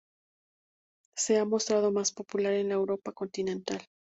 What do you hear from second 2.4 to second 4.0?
en la Europa continental.